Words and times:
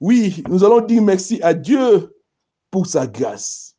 Oui, 0.00 0.42
nous 0.48 0.62
allons 0.64 0.80
dire 0.80 1.02
merci 1.02 1.40
à 1.42 1.54
Dieu 1.54 2.14
pour 2.70 2.86
sa 2.86 3.06
grâce. 3.06 3.74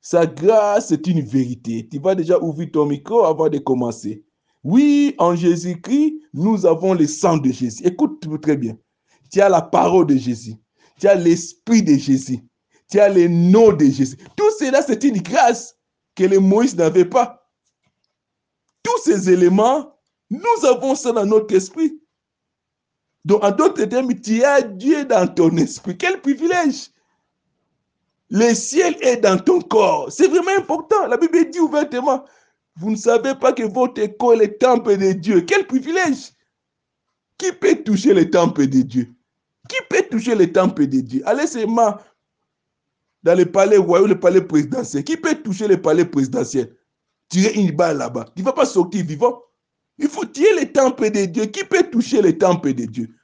Sa 0.00 0.26
grâce 0.26 0.92
est 0.92 1.06
une 1.06 1.22
vérité. 1.22 1.88
Tu 1.90 1.98
vas 1.98 2.14
déjà 2.14 2.38
ouvrir 2.38 2.70
ton 2.72 2.84
micro 2.84 3.24
avant 3.24 3.48
de 3.48 3.58
commencer. 3.58 4.22
Oui, 4.62 5.14
en 5.18 5.34
Jésus-Christ, 5.34 6.14
nous 6.34 6.66
avons 6.66 6.94
le 6.94 7.06
sang 7.06 7.38
de 7.38 7.50
Jésus. 7.50 7.82
Écoute 7.86 8.26
très 8.42 8.56
bien. 8.56 8.76
Tu 9.32 9.40
as 9.40 9.48
la 9.48 9.62
parole 9.62 10.06
de 10.06 10.16
Jésus. 10.16 10.54
Tu 11.00 11.08
as 11.08 11.14
l'esprit 11.14 11.82
de 11.82 11.94
Jésus. 11.94 12.40
Tu 12.90 13.00
as 13.00 13.08
le 13.08 13.28
nom 13.28 13.72
de 13.72 13.86
Jésus. 13.86 14.16
Tout 14.36 14.50
cela, 14.58 14.82
c'est 14.82 15.04
une 15.04 15.22
grâce 15.22 15.76
que 16.14 16.24
les 16.24 16.38
Moïse 16.38 16.76
n'avait 16.76 17.04
pas. 17.04 17.48
Tous 18.82 19.02
ces 19.04 19.30
éléments, 19.30 19.94
nous 20.30 20.66
avons 20.66 20.94
ça 20.94 21.12
dans 21.12 21.26
notre 21.26 21.54
esprit. 21.54 21.98
Donc, 23.24 23.42
en 23.42 23.50
d'autres 23.50 23.84
termes, 23.84 24.14
tu 24.20 24.42
as 24.42 24.62
Dieu 24.62 25.04
dans 25.04 25.26
ton 25.26 25.56
esprit. 25.56 25.96
Quel 25.96 26.20
privilège! 26.20 26.90
Le 28.30 28.54
ciel 28.54 28.96
est 29.00 29.18
dans 29.18 29.38
ton 29.38 29.60
corps. 29.60 30.10
C'est 30.10 30.28
vraiment 30.28 30.56
important. 30.58 31.06
La 31.06 31.16
Bible 31.16 31.50
dit 31.50 31.60
ouvertement, 31.60 32.24
vous 32.76 32.90
ne 32.90 32.96
savez 32.96 33.34
pas 33.34 33.52
que 33.52 33.62
votre 33.62 34.04
corps 34.18 34.34
est 34.34 34.46
le 34.46 34.58
temple 34.58 34.96
de 34.96 35.12
Dieu. 35.12 35.42
Quel 35.42 35.66
privilège! 35.66 36.32
Qui 37.38 37.52
peut 37.52 37.76
toucher 37.82 38.14
le 38.14 38.30
temple 38.30 38.66
de 38.66 38.82
Dieu? 38.82 39.12
Qui 39.68 39.76
peut 39.88 40.04
toucher 40.10 40.34
le 40.34 40.52
temple 40.52 40.86
de 40.86 41.00
Dieu? 41.00 41.22
Allez 41.24 41.46
seulement 41.46 41.96
dans 43.22 43.36
le 43.36 43.46
palais 43.46 43.78
royal, 43.78 44.08
le 44.08 44.20
palais 44.20 44.42
présidentiel. 44.42 45.02
Qui 45.02 45.16
peut 45.16 45.34
toucher 45.34 45.66
le 45.66 45.80
palais 45.80 46.04
présidentiel? 46.04 46.76
Tirer 47.28 47.54
une 47.54 47.74
balle 47.74 47.98
là-bas. 47.98 48.26
Tu 48.36 48.42
ne 48.42 48.46
vas 48.46 48.52
pas 48.52 48.66
sortir 48.66 49.04
vivant. 49.04 49.40
Il 49.98 50.08
faut 50.08 50.24
tirer 50.24 50.60
le 50.60 50.72
temple 50.72 51.10
de 51.10 51.24
Dieu. 51.26 51.46
Qui 51.46 51.64
peut 51.64 51.88
toucher 51.90 52.20
le 52.20 52.36
temple 52.36 52.74
de 52.74 52.84
Dieu? 52.84 53.14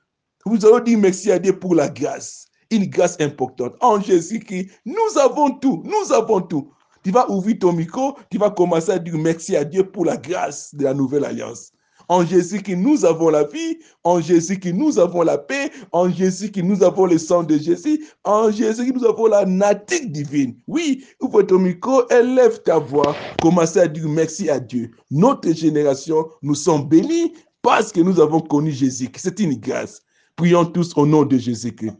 Vous 0.44 0.64
allons 0.64 0.80
dire 0.80 0.98
merci 0.98 1.30
à 1.30 1.38
Dieu 1.38 1.58
pour 1.58 1.74
la 1.74 1.88
grâce. 1.88 2.46
Une 2.70 2.86
grâce 2.86 3.16
importante. 3.20 3.74
En 3.80 4.00
Jésus-Christ, 4.00 4.70
nous 4.84 5.18
avons 5.18 5.50
tout. 5.50 5.82
Nous 5.84 6.12
avons 6.12 6.40
tout. 6.40 6.72
Tu 7.02 7.10
vas 7.10 7.30
ouvrir 7.30 7.58
ton 7.58 7.72
micro, 7.72 8.16
tu 8.30 8.36
vas 8.36 8.50
commencer 8.50 8.92
à 8.92 8.98
dire 8.98 9.16
merci 9.16 9.56
à 9.56 9.64
Dieu 9.64 9.90
pour 9.90 10.04
la 10.04 10.18
grâce 10.18 10.74
de 10.74 10.84
la 10.84 10.92
nouvelle 10.92 11.24
alliance. 11.24 11.72
En 12.10 12.26
Jésus 12.26 12.60
qui 12.60 12.74
nous 12.74 13.04
avons 13.04 13.28
la 13.28 13.44
vie, 13.44 13.78
en 14.02 14.20
Jésus 14.20 14.58
qui 14.58 14.72
nous 14.74 14.98
avons 14.98 15.22
la 15.22 15.38
paix, 15.38 15.70
en 15.92 16.10
Jésus 16.10 16.50
qui 16.50 16.60
nous 16.60 16.82
avons 16.82 17.06
le 17.06 17.18
sang 17.18 17.44
de 17.44 17.56
Jésus, 17.56 18.04
en 18.24 18.50
Jésus 18.50 18.86
qui 18.86 18.92
nous 18.92 19.04
avons 19.04 19.26
la 19.26 19.46
nature 19.46 20.00
divine. 20.06 20.56
Oui, 20.66 21.04
ouvre 21.20 21.42
ton 21.42 21.60
micro, 21.60 22.02
élève 22.10 22.62
ta 22.64 22.78
voix, 22.78 23.14
commence 23.40 23.76
à 23.76 23.86
dire 23.86 24.08
merci 24.08 24.50
à 24.50 24.58
Dieu. 24.58 24.90
Notre 25.12 25.52
génération, 25.52 26.28
nous 26.42 26.56
sommes 26.56 26.88
bénis 26.88 27.32
parce 27.62 27.92
que 27.92 28.00
nous 28.00 28.18
avons 28.18 28.40
connu 28.40 28.72
Jésus. 28.72 29.08
C'est 29.14 29.38
une 29.38 29.60
grâce. 29.60 30.02
Prions 30.34 30.64
tous 30.64 30.92
au 30.96 31.06
nom 31.06 31.22
de 31.22 31.38
Jésus-Christ. 31.38 31.94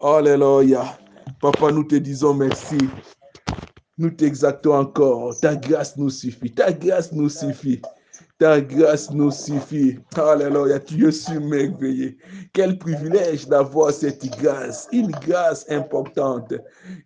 Alléluia. 0.00 0.96
Papa, 1.40 1.72
nous 1.72 1.82
te 1.82 1.96
disons 1.96 2.34
merci. 2.34 2.78
Nous 3.98 4.10
t'exactons 4.10 4.74
encore. 4.74 5.36
Ta 5.40 5.56
grâce 5.56 5.96
nous 5.96 6.10
suffit. 6.10 6.52
Ta 6.52 6.72
grâce 6.72 7.10
nous 7.10 7.28
suffit. 7.28 7.82
Ta 8.38 8.60
grâce 8.60 9.12
nous 9.12 9.30
suffit. 9.30 9.96
Alléluia, 10.16 10.80
tu 10.80 11.06
es 11.06 11.38
merveilleux. 11.38 12.16
Quel 12.52 12.78
privilège 12.78 13.46
d'avoir 13.46 13.92
cette 13.92 14.26
grâce. 14.40 14.88
Une 14.90 15.12
grâce 15.12 15.64
importante. 15.70 16.52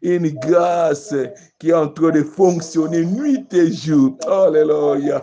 Une 0.01 0.31
grâce 0.41 1.15
qui 1.59 1.69
est 1.69 1.75
en 1.75 1.89
train 1.89 2.13
de 2.13 2.23
fonctionner 2.23 3.05
nuit 3.05 3.45
et 3.53 3.71
jour. 3.71 4.17
Alléluia. 4.27 5.23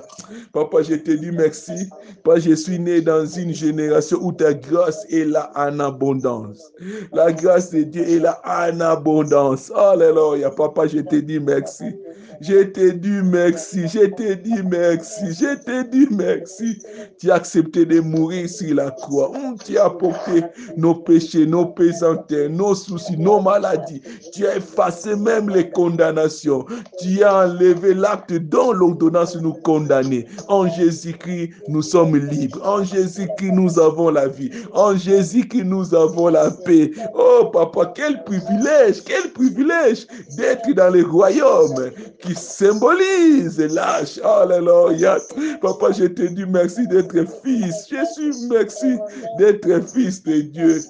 Papa, 0.53 0.83
je 0.83 0.93
te 0.93 1.09
dis 1.09 1.31
merci. 1.31 1.89
Parce 2.23 2.41
je 2.41 2.53
suis 2.53 2.77
né 2.79 3.01
dans 3.01 3.25
une 3.25 3.51
génération 3.51 4.19
où 4.21 4.31
ta 4.31 4.53
grâce 4.53 5.05
est 5.09 5.25
là 5.25 5.51
en 5.55 5.79
abondance. 5.79 6.71
La 7.13 7.31
grâce 7.31 7.71
de 7.71 7.81
Dieu 7.81 8.07
est 8.07 8.19
là 8.19 8.39
en 8.45 8.79
abondance. 8.79 9.71
Alléluia. 9.75 10.51
Papa, 10.51 10.85
je 10.85 10.99
te 10.99 11.15
dis 11.15 11.39
merci. 11.39 11.95
Je 12.41 12.63
te 12.63 12.91
dis 12.91 13.21
merci. 13.23 13.87
Je 13.87 14.07
te 14.07 14.33
dis 14.33 14.61
merci. 14.63 15.33
Je 15.33 15.55
te 15.55 15.83
dis 15.89 16.07
merci. 16.11 16.81
Tu 17.19 17.31
as 17.31 17.35
accepté 17.35 17.85
de 17.85 17.99
mourir 17.99 18.49
sur 18.49 18.75
la 18.75 18.91
croix. 18.91 19.31
Tu 19.63 19.77
as 19.77 19.89
porté 19.89 20.43
nos 20.77 20.95
péchés, 20.95 21.45
nos 21.45 21.65
pesanteurs, 21.65 22.49
nos 22.49 22.75
soucis, 22.75 23.17
nos 23.17 23.41
maladies. 23.41 24.01
Tu 24.33 24.45
as 24.47 24.57
effacé 24.57 25.15
même 25.15 25.49
les 25.49 25.69
condamnations. 25.69 26.65
Tu 27.01 27.23
as 27.23 27.45
enlevé 27.47 27.93
l'acte 27.93 28.33
dont 28.33 28.71
l'ordonnance 28.71 29.35
nous 29.37 29.53
condamnait. 29.53 30.25
En 30.47 30.67
Jésus-Christ, 30.67 31.51
nous 31.67 31.81
sommes 31.81 32.17
libres. 32.17 32.61
En 32.63 32.83
Jésus-Christ, 32.83 33.51
nous 33.51 33.79
avons 33.79 34.09
la 34.09 34.27
vie. 34.27 34.49
En 34.73 34.95
Jésus-Christ, 34.95 35.65
nous 35.65 35.93
avons 35.93 36.29
la 36.29 36.51
paix. 36.51 36.91
Oh, 37.13 37.45
papa, 37.51 37.93
quel 37.95 38.23
privilège, 38.23 39.03
quel 39.05 39.31
privilège 39.31 40.07
d'être 40.37 40.71
dans 40.73 40.93
le 40.93 41.03
royaume 41.03 41.91
qui 42.25 42.35
symbolise 42.35 43.59
l'âge. 43.59 44.19
Alléluia. 44.23 45.17
Papa, 45.61 45.91
je 45.91 46.05
te 46.05 46.23
dis 46.23 46.45
merci 46.45 46.87
d'être 46.87 47.25
fils. 47.43 47.87
Je 47.89 48.05
suis 48.13 48.47
merci 48.49 48.97
d'être 49.37 49.87
fils 49.93 50.23
de 50.23 50.41
Dieu. 50.41 50.81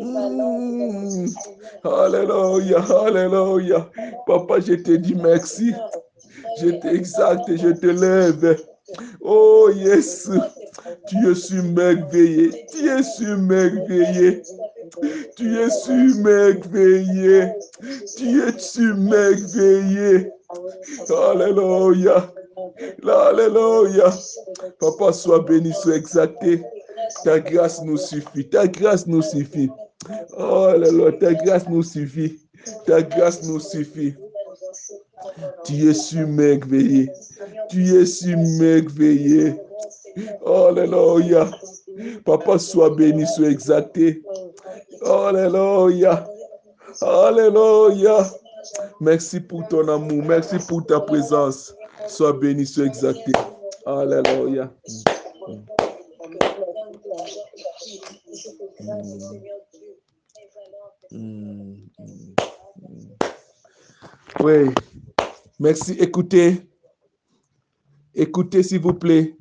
Mm. 0.00 1.26
Alléluia, 1.84 2.80
alléluia. 3.06 3.90
Papa, 4.26 4.60
je 4.60 4.74
te 4.74 4.92
dis 4.92 5.14
merci. 5.14 5.74
Je 6.60 6.70
t'exalte, 6.70 7.56
je 7.56 7.68
te 7.68 7.86
lève. 7.86 8.58
Oh, 9.20 9.70
yes. 9.74 10.30
Tu 11.08 11.30
es 11.30 11.34
surmerveillé. 11.34 12.66
Tu 12.72 12.88
es 12.88 13.02
surmerveillé. 13.16 14.42
Tu 15.36 15.58
es 15.60 15.70
surmerveillé. 15.84 17.52
Tu 18.16 18.42
es 18.42 18.58
surmerveillé. 18.58 20.30
Alléluia. 21.10 22.32
Alléluia. 23.06 24.10
Papa, 24.80 25.12
sois 25.12 25.40
béni, 25.40 25.72
sois 25.72 25.96
exalté. 25.96 26.62
Ta 27.24 27.40
grâce 27.40 27.82
nous 27.82 27.96
suffit. 27.96 28.48
Ta 28.48 28.66
grâce 28.66 29.06
nous 29.06 29.22
suffit. 29.22 29.70
Oh, 30.38 30.68
alléluia. 30.70 31.12
Ta 31.12 31.34
grâce 31.34 31.68
nous 31.68 31.82
suffit. 31.82 32.40
Ta 32.86 33.02
grâce 33.02 33.42
nous 33.44 33.60
suffit. 33.60 34.14
Tu 35.64 35.88
es 35.90 35.94
surmerveillé. 35.94 37.10
Tu 37.68 37.96
es 37.96 38.06
surmerveillé. 38.06 39.54
Alléluia. 40.44 41.50
Papa, 42.24 42.58
sois 42.58 42.90
béni, 42.90 43.26
sois 43.26 43.50
exalté. 43.50 44.22
Alléluia. 45.02 46.26
Alléluia. 47.00 48.26
Merci 49.00 49.40
pour 49.40 49.66
ton 49.68 49.88
amour. 49.88 50.22
Merci 50.24 50.56
pour 50.66 50.84
ta 50.86 51.00
présence. 51.00 51.74
Sois 52.06 52.32
béni, 52.32 52.66
sois 52.66 52.86
exalté. 52.86 53.32
Alléluia. 53.86 54.70
Oui. 64.40 64.70
Merci. 65.58 65.92
Écoutez. 65.98 66.67
Écoutez, 68.20 68.64
s'il 68.64 68.80
vous 68.80 68.94
plaît. 68.94 69.36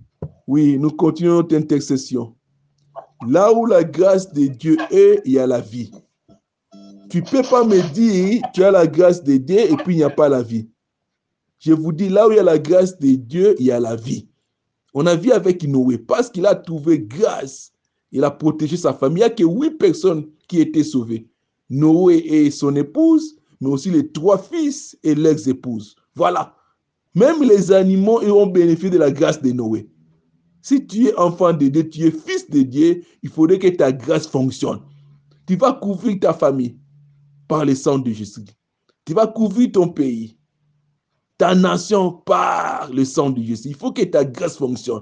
Oui, 0.45 0.77
nous 0.77 0.91
continuons 0.91 1.37
notre 1.37 1.55
intercession. 1.55 2.35
Là 3.27 3.51
où 3.51 3.65
la 3.65 3.83
grâce 3.83 4.31
de 4.31 4.45
Dieu 4.45 4.77
est, 4.91 5.19
il 5.25 5.31
y 5.31 5.39
a 5.39 5.47
la 5.47 5.61
vie. 5.61 5.89
Tu 7.09 7.23
ne 7.23 7.27
peux 7.27 7.41
pas 7.41 7.63
me 7.63 7.81
dire, 7.91 8.43
tu 8.53 8.63
as 8.63 8.69
la 8.69 8.85
grâce 8.85 9.23
de 9.23 9.37
Dieu 9.37 9.71
et 9.71 9.75
puis 9.77 9.95
il 9.95 9.97
n'y 9.97 10.03
a 10.03 10.11
pas 10.11 10.29
la 10.29 10.43
vie. 10.43 10.69
Je 11.57 11.73
vous 11.73 11.91
dis, 11.91 12.07
là 12.07 12.27
où 12.27 12.31
il 12.31 12.35
y 12.35 12.39
a 12.39 12.43
la 12.43 12.59
grâce 12.59 12.99
de 12.99 13.15
Dieu, 13.15 13.55
il 13.57 13.65
y 13.65 13.71
a 13.71 13.79
la 13.79 13.95
vie. 13.95 14.27
On 14.93 15.07
a 15.07 15.15
vu 15.15 15.31
avec 15.31 15.63
Noé, 15.63 15.97
parce 15.97 16.29
qu'il 16.29 16.45
a 16.45 16.53
trouvé 16.53 16.99
grâce, 16.99 17.73
il 18.11 18.23
a 18.23 18.29
protégé 18.29 18.77
sa 18.77 18.93
famille. 18.93 19.23
Il 19.23 19.25
n'y 19.25 19.31
a 19.31 19.31
que 19.31 19.43
huit 19.43 19.71
personnes 19.79 20.29
qui 20.47 20.61
étaient 20.61 20.83
sauvées. 20.83 21.27
Noé 21.67 22.17
et 22.17 22.51
son 22.51 22.75
épouse, 22.75 23.37
mais 23.59 23.69
aussi 23.69 23.89
les 23.89 24.11
trois 24.11 24.37
fils 24.37 24.95
et 25.01 25.15
l'ex-épouse. 25.15 25.95
Voilà. 26.13 26.56
Même 27.17 27.41
les 27.41 27.71
animaux 27.71 28.21
ont 28.21 28.45
bénéficié 28.45 28.91
de 28.91 28.99
la 28.99 29.09
grâce 29.09 29.41
de 29.41 29.51
Noé. 29.51 29.89
Si 30.61 30.85
tu 30.85 31.07
es 31.07 31.15
enfant 31.17 31.51
de 31.51 31.67
Dieu, 31.67 31.89
tu 31.89 32.05
es 32.05 32.11
fils 32.11 32.47
de 32.47 32.61
Dieu, 32.61 33.01
il 33.23 33.29
faudrait 33.31 33.57
que 33.57 33.69
ta 33.69 33.91
grâce 33.91 34.27
fonctionne. 34.27 34.81
Tu 35.47 35.55
vas 35.55 35.73
couvrir 35.73 36.19
ta 36.19 36.31
famille 36.31 36.77
par 37.47 37.65
le 37.65 37.73
sang 37.73 37.97
de 37.97 38.11
Jésus. 38.11 38.45
Tu 39.03 39.15
vas 39.15 39.25
couvrir 39.25 39.71
ton 39.71 39.89
pays, 39.89 40.37
ta 41.39 41.55
nation 41.55 42.11
par 42.11 42.91
le 42.93 43.03
sang 43.03 43.31
de 43.31 43.41
Jésus. 43.41 43.69
Il 43.69 43.75
faut 43.75 43.91
que 43.91 44.03
ta 44.03 44.23
grâce 44.23 44.57
fonctionne. 44.57 45.01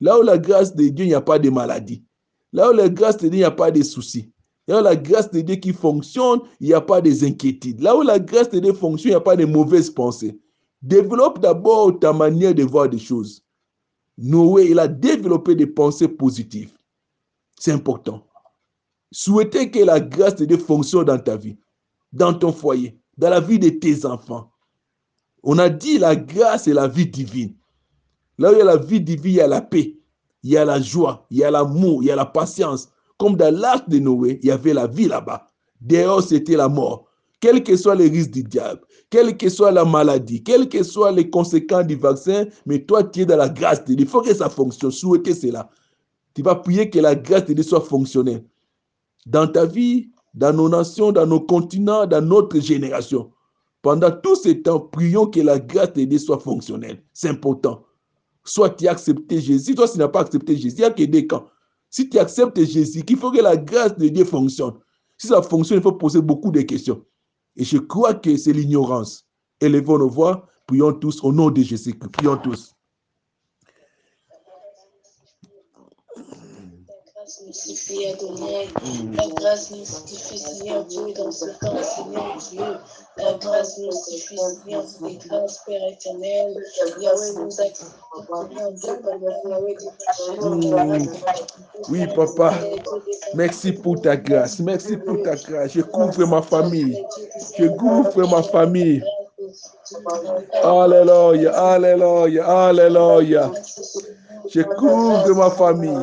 Là 0.00 0.20
où 0.20 0.22
la 0.22 0.38
grâce 0.38 0.72
de 0.72 0.86
Dieu, 0.86 1.04
il 1.04 1.08
n'y 1.08 1.14
a 1.14 1.20
pas 1.20 1.40
de 1.40 1.50
maladie. 1.50 2.04
Là 2.52 2.70
où 2.70 2.74
la 2.74 2.88
grâce 2.88 3.16
de 3.16 3.22
Dieu, 3.22 3.38
il 3.38 3.38
n'y 3.38 3.44
a 3.44 3.50
pas 3.50 3.72
de 3.72 3.82
soucis. 3.82 4.30
Là 4.68 4.78
où 4.78 4.84
la 4.84 4.94
grâce 4.94 5.32
de 5.32 5.40
Dieu 5.40 5.56
qui 5.56 5.72
fonctionne, 5.72 6.38
il 6.60 6.68
n'y 6.68 6.74
a 6.74 6.80
pas 6.80 7.00
des 7.00 7.24
inquiétudes. 7.24 7.80
Là 7.80 7.96
où 7.96 8.02
la 8.02 8.20
grâce 8.20 8.50
de 8.50 8.60
Dieu 8.60 8.72
fonctionne, 8.72 9.10
il 9.10 9.14
n'y 9.14 9.16
a 9.16 9.20
pas 9.20 9.34
de 9.34 9.46
mauvaises 9.46 9.90
pensées. 9.90 10.38
Développe 10.82 11.40
d'abord 11.40 11.98
ta 11.98 12.12
manière 12.12 12.54
de 12.54 12.62
voir 12.64 12.88
des 12.88 12.98
choses. 12.98 13.42
Noé, 14.18 14.68
il 14.70 14.78
a 14.78 14.88
développé 14.88 15.54
des 15.54 15.66
pensées 15.66 16.08
positives. 16.08 16.72
C'est 17.58 17.72
important. 17.72 18.22
souhaiter 19.10 19.70
que 19.70 19.78
la 19.80 20.00
grâce 20.00 20.36
de 20.36 20.44
Dieu 20.44 20.58
fonctionne 20.58 21.04
dans 21.04 21.18
ta 21.18 21.36
vie, 21.36 21.56
dans 22.12 22.34
ton 22.34 22.52
foyer, 22.52 22.98
dans 23.16 23.30
la 23.30 23.40
vie 23.40 23.58
de 23.58 23.70
tes 23.70 24.04
enfants. 24.04 24.50
On 25.42 25.58
a 25.58 25.68
dit 25.68 25.98
la 25.98 26.16
grâce 26.16 26.66
et 26.66 26.72
la 26.72 26.88
vie 26.88 27.06
divine. 27.06 27.54
Là 28.38 28.50
où 28.50 28.54
il 28.54 28.58
y 28.58 28.62
a 28.62 28.64
la 28.64 28.76
vie 28.76 29.00
divine, 29.00 29.32
il 29.32 29.36
y 29.36 29.40
a 29.40 29.46
la 29.46 29.62
paix, 29.62 29.98
il 30.42 30.50
y 30.50 30.56
a 30.56 30.64
la 30.64 30.80
joie, 30.80 31.26
il 31.30 31.38
y 31.38 31.44
a 31.44 31.50
l'amour, 31.50 32.02
il 32.02 32.06
y 32.06 32.10
a 32.10 32.16
la 32.16 32.26
patience. 32.26 32.88
Comme 33.16 33.36
dans 33.36 33.54
l'arche 33.54 33.88
de 33.88 33.98
Noé, 33.98 34.38
il 34.42 34.48
y 34.48 34.50
avait 34.50 34.74
la 34.74 34.86
vie 34.86 35.08
là-bas. 35.08 35.46
Dehors, 35.80 36.22
c'était 36.22 36.56
la 36.56 36.68
mort. 36.68 37.05
Quels 37.40 37.62
que 37.62 37.76
soient 37.76 37.94
les 37.94 38.08
risques 38.08 38.30
du 38.30 38.42
diable, 38.42 38.80
quelle 39.10 39.36
que 39.36 39.48
soit 39.48 39.70
la 39.70 39.84
maladie, 39.84 40.42
quelles 40.42 40.68
que 40.68 40.82
soient 40.82 41.12
les 41.12 41.28
conséquences 41.28 41.86
du 41.86 41.96
vaccin, 41.96 42.46
mais 42.64 42.84
toi, 42.84 43.04
tu 43.04 43.20
es 43.20 43.26
dans 43.26 43.36
la 43.36 43.48
grâce 43.48 43.84
de 43.84 43.94
Dieu. 43.94 44.06
Il 44.06 44.08
faut 44.08 44.22
que 44.22 44.34
ça 44.34 44.48
fonctionne. 44.48 44.90
Souhaitez 44.90 45.34
cela. 45.34 45.68
Tu 46.34 46.42
vas 46.42 46.54
prier 46.54 46.88
que 46.88 46.98
la 46.98 47.14
grâce 47.14 47.44
de 47.44 47.52
Dieu 47.52 47.62
soit 47.62 47.82
fonctionnelle. 47.82 48.44
Dans 49.26 49.46
ta 49.46 49.66
vie, 49.66 50.10
dans 50.34 50.52
nos 50.52 50.68
nations, 50.68 51.12
dans 51.12 51.26
nos 51.26 51.40
continents, 51.40 52.06
dans 52.06 52.22
notre 52.22 52.58
génération. 52.60 53.30
Pendant 53.82 54.10
tout 54.10 54.36
ce 54.36 54.48
temps, 54.50 54.80
prions 54.80 55.26
que 55.26 55.40
la 55.40 55.58
grâce 55.58 55.92
de 55.92 56.04
Dieu 56.04 56.18
soit 56.18 56.38
fonctionnelle. 56.38 57.02
C'est 57.12 57.28
important. 57.28 57.84
Soit 58.44 58.70
tu 58.70 58.88
as 58.88 58.92
accepté 58.92 59.40
Jésus, 59.40 59.74
si 59.76 59.92
tu 59.92 59.98
n'as 59.98 60.08
pas 60.08 60.20
accepté 60.20 60.56
Jésus, 60.56 60.76
il 60.76 60.80
n'y 60.80 60.84
a 60.84 60.90
que 60.90 61.02
des 61.02 61.26
camps. 61.26 61.46
Si 61.90 62.08
tu 62.08 62.18
acceptes 62.18 62.62
Jésus, 62.64 63.02
qu'il 63.02 63.16
faut 63.16 63.30
que 63.30 63.40
la 63.40 63.56
grâce 63.56 63.96
de 63.96 64.08
Dieu 64.08 64.24
fonctionne. 64.24 64.74
Si 65.18 65.26
ça 65.28 65.40
fonctionne, 65.42 65.78
il 65.78 65.82
faut 65.82 65.92
poser 65.92 66.20
beaucoup 66.20 66.50
de 66.50 66.62
questions. 66.62 67.02
Et 67.56 67.64
je 67.64 67.78
crois 67.78 68.14
que 68.14 68.36
c'est 68.36 68.52
l'ignorance. 68.52 69.26
Élevons 69.60 69.98
nos 69.98 70.10
voix, 70.10 70.46
prions 70.66 70.92
tous 70.92 71.22
au 71.24 71.32
nom 71.32 71.50
de 71.50 71.62
Jésus. 71.62 71.94
Prions 71.94 72.36
tous. 72.36 72.75
Suffit, 77.56 78.06
Adonai. 78.06 78.68
La 79.16 79.26
grâce 79.28 79.70
nous 79.70 79.84
suffit, 79.84 80.38
Seigneur 80.38 80.84
Dieu, 80.84 81.12
dans 81.16 81.30
ce 81.30 81.46
temps, 81.60 81.82
Seigneur 81.82 82.36
Dieu. 82.50 82.78
La 83.16 83.32
grâce 83.34 83.78
nous 83.78 83.92
suffit, 83.92 84.38
Seigneur, 84.38 84.84
des 85.00 85.16
grâces, 85.16 85.60
Père 85.66 85.88
éternel. 85.90 86.56
Yahweh 87.00 87.32
nous 87.36 87.48
Oui, 91.88 92.06
papa. 92.14 92.54
Merci 93.34 93.72
pour 93.72 94.00
ta 94.00 94.16
grâce. 94.16 94.58
Merci 94.60 94.96
pour 94.98 95.22
ta 95.22 95.34
grâce. 95.36 95.72
Je 95.72 95.80
couvre 95.82 96.26
ma 96.26 96.42
famille. 96.42 97.04
Je 97.58 97.66
couvre 97.68 98.28
ma 98.28 98.42
famille. 98.42 99.02
Alléluia, 100.62 101.52
Alléluia, 101.52 102.46
Alléluia. 102.46 103.50
Je 104.48 104.62
couvre 104.62 105.34
ma 105.34 105.50
famille, 105.50 105.98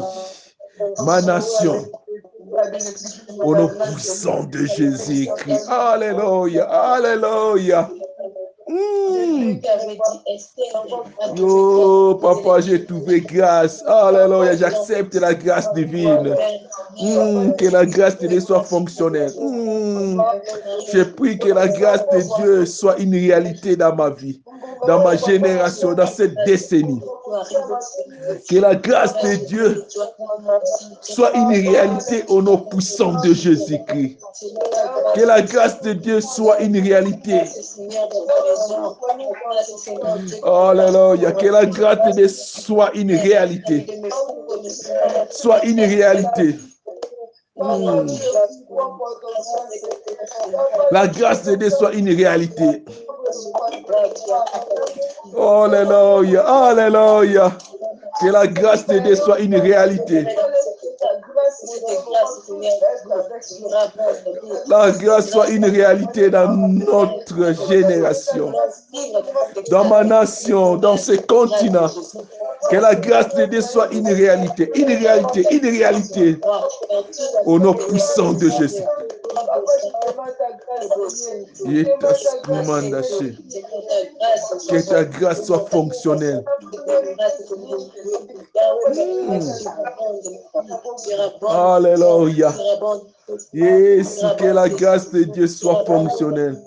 ma 1.05 1.21
nation, 1.21 1.85
au 3.43 3.55
nom 3.55 3.67
puissant 3.67 4.43
de 4.45 4.65
Jésus-Christ. 4.65 5.67
Alléluia, 5.69 6.65
Alléluia. 6.65 7.89
Mm. 8.69 9.59
Oh, 11.41 12.17
papa, 12.21 12.61
j'ai 12.61 12.85
trouvé 12.85 13.21
grâce. 13.21 13.83
Alléluia, 13.85 14.55
j'accepte 14.55 15.15
la 15.15 15.33
grâce 15.33 15.71
divine. 15.73 16.35
Mm, 17.01 17.51
que 17.57 17.65
la 17.65 17.85
grâce 17.85 18.17
de 18.19 18.27
Dieu 18.27 18.39
soit 18.39 18.63
fonctionnelle. 18.63 19.31
Mm. 19.39 20.21
Je 20.93 21.03
prie 21.03 21.37
que 21.37 21.49
la 21.49 21.67
grâce 21.67 22.07
de 22.09 22.21
Dieu 22.37 22.65
soit 22.65 22.97
une 22.99 23.13
réalité 23.13 23.75
dans 23.75 23.95
ma 23.95 24.09
vie, 24.09 24.41
dans 24.87 25.03
ma 25.03 25.17
génération, 25.17 25.93
dans 25.93 26.07
cette 26.07 26.35
décennie. 26.45 27.01
Que 28.49 28.59
la 28.59 28.75
grâce 28.75 29.13
de 29.21 29.45
Dieu 29.45 29.85
soit 31.01 31.35
une 31.35 31.49
réalité 31.49 32.23
au 32.27 32.41
nom 32.41 32.57
puissant 32.57 33.13
de 33.21 33.33
Jésus-Christ. 33.33 34.17
Que 35.15 35.21
la 35.21 35.41
grâce 35.41 35.81
de 35.81 35.93
Dieu 35.93 36.21
soit 36.21 36.59
une 36.61 36.79
réalité. 36.79 37.41
Alléluia. 40.43 41.31
Que 41.31 41.47
la 41.47 41.65
grâce 41.65 42.05
de 42.07 42.11
Dieu 42.11 42.27
soit 42.27 42.91
une 42.93 43.15
réalité. 43.15 43.87
Soit 45.31 45.63
une 45.65 45.79
réalité. 45.79 46.55
Mm. 47.55 48.07
La 50.91 51.07
grâce 51.07 51.43
de 51.43 51.55
Dieu 51.55 51.69
soit 51.69 51.93
une 51.93 52.09
réalité. 52.09 52.83
Alléluia, 55.37 56.41
Alléluia. 56.41 57.51
Que 58.21 58.27
la 58.27 58.47
grâce 58.47 58.85
de 58.87 58.99
Dieu 58.99 59.15
soit 59.15 59.39
une 59.39 59.55
réalité. 59.55 60.25
La 64.67 64.91
grâce 64.91 65.29
soit 65.29 65.49
une 65.49 65.65
réalité 65.65 66.29
dans 66.29 66.47
notre 66.47 67.53
génération, 67.69 68.51
dans 69.69 69.85
ma 69.85 70.03
nation, 70.03 70.75
dans 70.75 70.97
ce 70.97 71.13
continent. 71.13 71.89
Que 72.69 72.77
la 72.77 72.95
grâce 72.95 73.33
de 73.35 73.45
Dieu 73.45 73.61
soit 73.61 73.91
une 73.91 74.07
réalité, 74.07 74.71
une 74.75 74.87
réalité, 74.87 75.45
une 75.51 75.67
réalité 75.69 76.39
au 77.45 77.59
nom 77.59 77.73
puissant 77.73 78.33
de 78.33 78.49
Jésus. 78.49 78.83
Que 84.69 84.89
ta 84.89 85.03
grâce 85.05 85.45
soit 85.45 85.65
fonctionnelle. 85.69 86.43
Alléluia. 91.47 92.53
Yes, 93.53 94.19
que 94.37 94.45
la 94.45 94.69
grâce 94.69 95.11
de 95.11 95.23
Dieu 95.23 95.47
soit 95.47 95.83
fonctionnelle. 95.85 96.61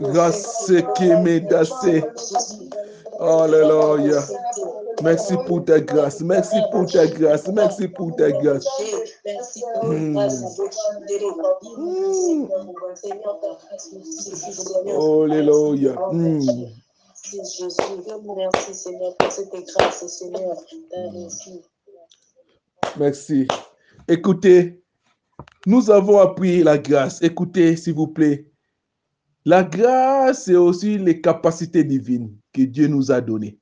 Grâce 0.00 0.72
qui 0.96 1.14
m'est 1.16 1.40
dassé. 1.40 2.04
Alléluia. 3.20 4.22
Merci 5.02 5.34
pour 5.46 5.64
ta 5.64 5.80
grâce. 5.80 6.20
Merci 6.20 6.56
pour 6.72 6.86
ta 6.86 7.06
grâce. 7.06 7.48
Merci 7.48 7.88
pour 7.88 8.14
ta 8.16 8.30
grâce. 8.32 8.66
Mm. 9.82 10.18
Mm. 11.76 12.48
Alléluia. 15.24 15.94
Mm. 16.12 16.40
Jésus, 17.30 17.66
merci 18.36 18.74
Seigneur 18.74 19.16
pour 19.16 19.30
cette 19.30 19.50
grâce, 19.50 20.06
Seigneur. 20.06 20.56
Merci. 22.98 23.46
Écoutez, 24.08 24.82
nous 25.66 25.90
avons 25.90 26.18
appris 26.18 26.62
la 26.62 26.78
grâce. 26.78 27.22
Écoutez, 27.22 27.76
s'il 27.76 27.94
vous 27.94 28.08
plaît. 28.08 28.46
La 29.44 29.62
grâce, 29.62 30.44
c'est 30.44 30.56
aussi 30.56 30.98
les 30.98 31.20
capacités 31.20 31.84
divines 31.84 32.36
que 32.52 32.62
Dieu 32.62 32.86
nous 32.86 33.10
a 33.10 33.20
données. 33.20 33.58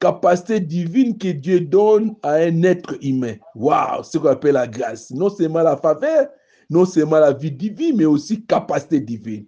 Capacité 0.00 0.60
divine 0.60 1.16
que 1.16 1.28
Dieu 1.28 1.60
donne 1.60 2.14
à 2.22 2.34
un 2.34 2.62
être 2.62 2.96
humain. 3.02 3.36
Waouh, 3.54 4.02
ce 4.02 4.18
qu'on 4.18 4.28
appelle 4.28 4.54
la 4.54 4.66
grâce. 4.66 5.10
Non 5.10 5.30
seulement 5.30 5.62
la 5.62 5.76
faveur, 5.76 6.28
non 6.68 6.84
seulement 6.84 7.18
la 7.18 7.32
vie 7.32 7.52
divine, 7.52 7.96
mais 7.96 8.04
aussi 8.04 8.44
capacité 8.44 9.00
divine. 9.00 9.46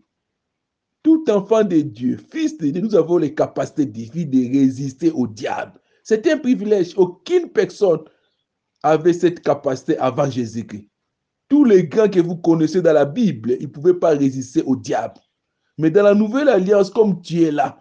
Tout 1.03 1.25
enfant 1.31 1.63
de 1.63 1.81
Dieu, 1.81 2.19
fils 2.31 2.57
de 2.59 2.69
Dieu, 2.71 2.83
nous 2.83 2.95
avons 2.95 3.19
les 3.19 3.35
capacités 3.35 3.87
divines 3.87 4.31
de 4.31 4.59
résister 4.59 5.11
au 5.11 5.27
diable. 5.27 5.79
C'est 6.03 6.27
un 6.29 6.39
privilège. 6.39 6.95
Aucune 6.97 7.49
personne 7.51 8.01
avait 8.83 9.13
cette 9.13 9.41
capacité 9.41 9.99
avant 9.99 10.31
Jésus-Christ. 10.31 10.89
Tous 11.49 11.65
les 11.65 11.87
grands 11.87 12.09
que 12.09 12.21
vous 12.21 12.37
connaissez 12.37 12.83
dans 12.83 12.93
la 12.93 13.05
Bible, 13.05 13.57
ils 13.61 13.67
ne 13.67 13.73
pouvaient 13.73 13.99
pas 13.99 14.11
résister 14.11 14.63
au 14.63 14.75
diable. 14.75 15.21
Mais 15.79 15.91
dans 15.91 16.03
la 16.03 16.15
nouvelle 16.15 16.49
alliance, 16.49 16.91
comme 16.91 17.21
tu 17.21 17.43
es 17.43 17.51
là, 17.51 17.81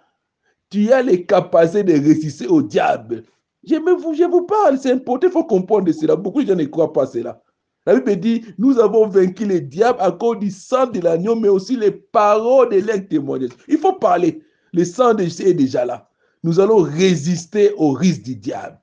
tu 0.70 0.92
as 0.92 1.02
les 1.02 1.26
capacités 1.26 1.84
de 1.84 1.94
résister 1.94 2.48
au 2.48 2.62
diable. 2.62 3.24
Je, 3.68 4.28
vous 4.30 4.46
parle, 4.46 4.78
c'est 4.78 4.92
important, 4.92 5.28
il 5.28 5.34
faut 5.34 5.44
comprendre 5.44 5.92
cela. 5.92 6.16
Beaucoup 6.16 6.44
de 6.44 6.48
gens 6.48 6.56
ne 6.56 6.66
croient 6.66 6.94
pas 6.94 7.08
cela. 7.08 7.42
La 7.86 7.96
Bible 7.96 8.20
dit, 8.20 8.46
nous 8.58 8.80
avons 8.80 9.08
vaincu 9.08 9.46
le 9.46 9.62
diable 9.62 10.00
à 10.02 10.12
cause 10.12 10.40
du 10.40 10.50
sang 10.50 10.88
de 10.88 11.00
l'agneau, 11.00 11.36
mais 11.36 11.50
aussi 11.50 11.76
les 11.76 11.92
paroles 11.92 12.70
de 12.70 12.78
l'un 12.78 13.00
témoignage. 13.00 13.52
Il 13.68 13.78
faut 13.78 13.94
parler. 13.94 14.42
Le 14.74 14.84
sang 14.84 15.14
de 15.14 15.24
Jésus 15.24 15.44
est 15.44 15.54
déjà 15.54 15.86
là. 15.86 16.10
Nous 16.44 16.60
allons 16.60 16.78
résister 16.78 17.72
au 17.78 17.92
risque 17.92 18.24
du 18.24 18.36
diable. 18.36 18.78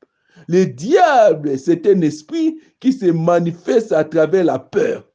Le 0.48 0.66
diable, 0.66 1.58
c'est 1.58 1.86
un 1.86 2.00
esprit 2.00 2.58
qui 2.80 2.92
se 2.92 3.06
manifeste 3.06 3.92
à 3.92 4.04
travers 4.04 4.44
la 4.44 4.58
peur, 4.58 5.08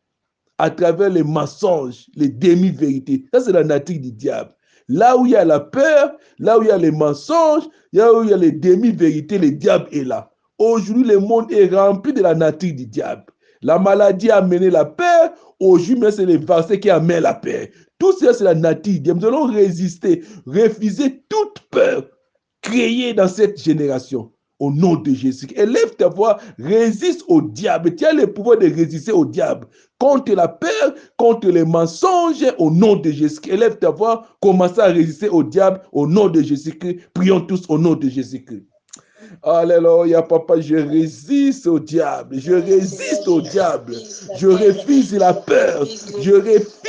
à 0.58 0.70
travers 0.70 1.10
les 1.10 1.24
mensonges, 1.24 2.08
les 2.16 2.30
demi-vérités. 2.30 3.26
Ça, 3.34 3.42
c'est 3.42 3.52
la 3.52 3.64
nature 3.64 4.00
du 4.00 4.12
diable. 4.12 4.54
Là 4.90 5.18
où 5.18 5.26
il 5.26 5.34
y 5.34 5.36
a 5.36 5.44
la 5.46 5.60
peur, 5.60 6.16
là 6.40 6.58
où 6.58 6.64
il 6.64 6.70
y 6.70 6.72
a 6.72 6.78
les 6.78 6.92
mensonges, 6.92 7.64
là 7.94 8.14
où 8.14 8.24
il 8.24 8.30
y 8.30 8.34
a 8.34 8.38
les 8.38 8.52
demi-vérités, 8.52 9.38
le 9.38 9.52
diable 9.52 9.88
est 9.92 10.04
là. 10.04 10.32
Aujourd'hui, 10.58 11.04
le 11.04 11.20
monde 11.20 11.52
est 11.52 11.74
rempli 11.74 12.14
de 12.14 12.22
la 12.22 12.34
nature 12.34 12.74
du 12.74 12.86
diable. 12.86 13.26
La 13.62 13.80
maladie 13.80 14.30
a 14.32 14.38
amené 14.38 14.70
la 14.70 14.86
peur. 14.86 15.32
Aujourd'hui, 15.60 16.12
c'est 16.12 16.26
les 16.26 16.38
vaccins 16.38 16.78
qui 16.78 16.90
amènent 16.90 17.24
la 17.24 17.34
peur. 17.34 17.68
Tout 18.00 18.18
ça, 18.18 18.34
c'est 18.34 18.44
la 18.44 18.56
nature 18.56 18.94
du 18.94 19.00
diable. 19.00 19.22
Nous 19.22 19.28
allons 19.28 19.46
résister, 19.46 20.24
refuser 20.46 21.24
toute 21.30 21.60
peur 21.70 22.08
créée 22.62 23.14
dans 23.14 23.28
cette 23.28 23.62
génération. 23.62 24.32
Au 24.60 24.72
nom 24.72 24.96
de 24.96 25.14
Jésus. 25.14 25.48
Élève 25.56 25.96
ta 25.98 26.08
voix, 26.08 26.40
résiste 26.60 27.24
au 27.28 27.42
diable. 27.42 27.96
Tu 27.96 28.06
as 28.06 28.14
le 28.14 28.28
pouvoir 28.28 28.58
de 28.58 28.66
résister 28.66 29.12
au 29.12 29.26
diable. 29.26 29.68
Contre 30.00 30.34
la 30.34 30.48
peur, 30.48 30.94
contre 31.18 31.50
les 31.50 31.66
mensonges, 31.66 32.46
au 32.58 32.72
nom 32.72 32.96
de 32.96 33.12
Jésus. 33.12 33.40
Élève 33.48 33.78
ta 33.78 33.90
voix, 33.90 34.26
commence 34.42 34.78
à 34.80 34.86
résister 34.86 35.30
au 35.30 35.44
diable 35.44 35.82
au 35.92 36.08
nom 36.08 36.28
de 36.28 36.42
Jésus-Christ. 36.42 37.00
Prions 37.14 37.42
tous 37.42 37.64
au 37.70 37.78
nom 37.78 37.96
de 37.96 38.10
Jésus-Christ. 38.10 38.66
Alléluia, 39.44 40.22
papa, 40.22 40.60
je 40.60 40.76
résiste 40.76 41.68
au 41.68 41.80
diable. 41.80 42.40
Je 42.40 42.54
résiste 42.54 43.28
au 43.28 43.42
diable. 43.42 43.96
Je 44.38 44.48
refuse 44.48 45.14
la 45.14 45.34
peur. 45.34 45.86
Je 46.22 46.32
refuse, 46.32 46.87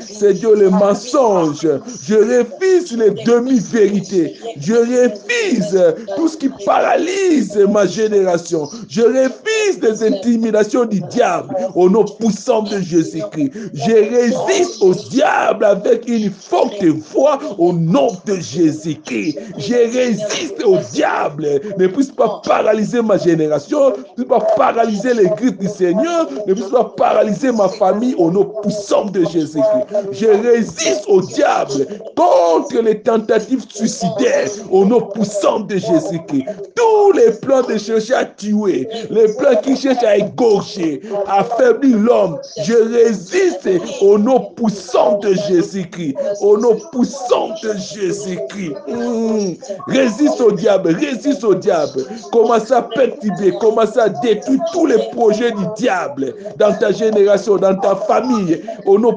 c'est 0.00 0.34
Dieu, 0.34 0.54
le 0.54 0.70
mensonge. 0.70 1.68
Je 2.02 2.14
refuse 2.14 2.96
les 2.96 3.10
demi-vérités. 3.10 4.34
Je 4.58 4.74
refuse 4.74 5.94
tout 6.16 6.28
ce 6.28 6.36
qui 6.36 6.50
paralyse 6.64 7.56
ma 7.56 7.86
génération. 7.86 8.68
Je 8.88 9.02
refuse 9.02 9.80
les 9.82 10.02
intimidations 10.04 10.84
du 10.84 11.00
diable 11.00 11.54
au 11.74 11.88
nom 11.88 12.04
puissant 12.04 12.62
de 12.62 12.80
Jésus-Christ. 12.80 13.52
Je 13.74 13.92
résiste 13.92 14.82
au 14.82 14.94
diable 14.94 15.64
avec 15.64 16.08
une 16.08 16.30
forte 16.30 16.84
foi 17.04 17.38
au 17.58 17.72
nom 17.72 18.08
de 18.26 18.36
Jésus-Christ. 18.36 19.38
Je 19.58 19.74
résiste 19.74 20.62
au 20.64 20.78
diable 20.92 21.60
ne 21.78 21.86
puisse 21.86 22.10
pas 22.10 22.40
paralyser 22.44 23.02
ma 23.02 23.16
génération, 23.18 23.90
ne 23.90 24.12
puisse 24.14 24.28
pas 24.28 24.40
paralyser 24.56 25.14
l'église 25.14 25.56
du 25.58 25.68
Seigneur, 25.68 26.28
ne 26.46 26.54
puisse 26.54 26.68
pas 26.68 26.84
paralyser 26.96 27.52
ma 27.52 27.68
famille 27.68 28.14
au 28.16 28.30
nom 28.30 28.44
puissant 28.62 29.06
de 29.06 29.24
Jésus-Christ. 29.40 30.08
Je 30.12 30.26
résiste 30.26 31.04
au 31.08 31.20
diable 31.20 31.86
contre 32.16 32.80
les 32.82 33.00
tentatives 33.00 33.64
suicidaires 33.68 34.50
au 34.70 34.84
nom 34.84 35.00
puissant 35.02 35.60
de 35.60 35.76
Jésus-Christ. 35.76 36.44
Tous 36.74 37.12
les 37.12 37.32
plans 37.32 37.62
de 37.62 37.76
chercher 37.76 38.14
à 38.14 38.24
tuer, 38.24 38.88
les 39.10 39.28
plans 39.34 39.56
qui 39.62 39.76
cherchent 39.76 40.04
à 40.04 40.16
égorger, 40.16 41.02
à 41.26 41.40
affaiblir 41.40 41.96
l'homme, 41.98 42.38
je 42.62 42.74
résiste 42.74 43.68
au 44.00 44.18
nom 44.18 44.52
puissant 44.56 45.18
de 45.18 45.34
Jésus-Christ. 45.48 46.16
Au 46.40 46.56
nom 46.58 46.76
puissant 46.92 47.50
de 47.62 47.72
Jésus-Christ. 47.94 48.74
Mmh. 48.88 49.54
Résiste 49.88 50.40
au 50.40 50.52
diable, 50.52 50.94
résiste 50.94 51.44
au 51.44 51.54
diable. 51.54 52.04
Commence 52.32 52.70
à 52.70 52.82
perturber, 52.82 53.52
commence 53.60 53.96
à 53.96 54.08
détruire 54.08 54.60
tous 54.72 54.86
les 54.86 54.98
projets 55.12 55.52
du 55.52 55.64
diable 55.76 56.34
dans 56.58 56.72
ta 56.74 56.92
génération, 56.92 57.56
dans 57.56 57.76
ta 57.76 57.96
famille. 57.96 58.62